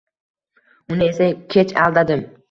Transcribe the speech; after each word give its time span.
Uni 0.95 1.05
esa 1.11 1.27
kech 1.55 1.75
aldadim. 1.83 2.25